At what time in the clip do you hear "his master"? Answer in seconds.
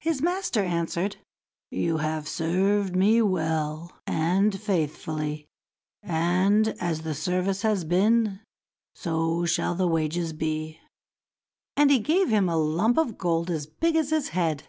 0.00-0.62